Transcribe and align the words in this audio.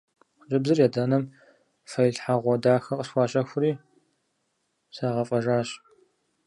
Хъыджэбзым 0.35 0.77
и 0.79 0.85
адэ-анэм 0.87 1.23
фэилъхьэгъуэ 1.91 2.55
дахэ 2.63 2.93
къысхуащэхури 2.99 3.71
сагъэфӀэжащ. 4.95 5.69